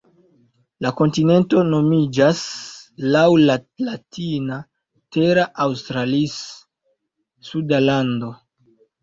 La 0.83 0.91
kontinento 1.01 1.59
nomiĝas 1.73 2.39
laŭ 3.17 3.25
la 3.41 3.57
latina 3.91 4.57
"terra 5.19 5.45
australis", 5.67 6.41
suda 7.51 7.85
lando. 7.87 8.33